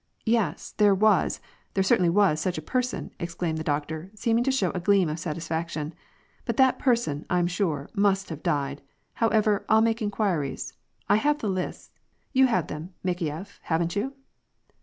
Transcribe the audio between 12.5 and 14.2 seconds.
them, Makejef, haven't you